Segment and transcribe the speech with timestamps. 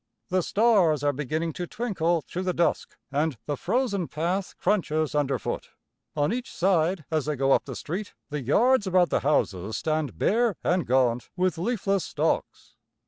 [0.29, 5.69] The stars are beginning to twinkle through the dusk, and the frozen path crunches underfoot.
[6.15, 10.17] On each side, as they go up the street, the yards about the houses stand
[10.17, 12.73] bare and gaunt with leafless stalks.